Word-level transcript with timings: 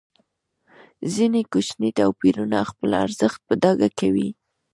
ځینې 1.13 1.41
کوچني 1.51 1.89
توپیرونه 1.97 2.57
خپل 2.69 2.89
ارزښت 3.03 3.39
په 3.47 3.53
ډاګه 3.61 3.89
کوي. 3.99 4.29